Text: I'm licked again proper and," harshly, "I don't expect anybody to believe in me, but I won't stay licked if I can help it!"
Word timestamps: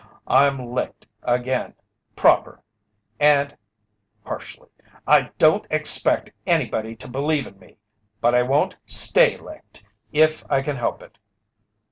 I'm 0.25 0.57
licked 0.57 1.05
again 1.21 1.75
proper 2.15 2.63
and," 3.19 3.55
harshly, 4.25 4.69
"I 5.05 5.29
don't 5.37 5.63
expect 5.69 6.31
anybody 6.47 6.95
to 6.95 7.07
believe 7.07 7.45
in 7.45 7.59
me, 7.59 7.77
but 8.19 8.33
I 8.33 8.41
won't 8.41 8.75
stay 8.87 9.37
licked 9.37 9.83
if 10.11 10.43
I 10.49 10.63
can 10.63 10.75
help 10.77 11.03
it!" 11.03 11.19